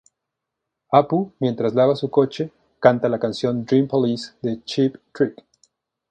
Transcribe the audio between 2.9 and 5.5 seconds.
la canción "Dream Police" de Cheap Trick.